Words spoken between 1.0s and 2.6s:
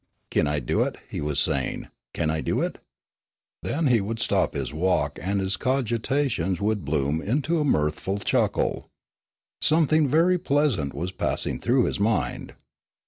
he was saying. "Kin I do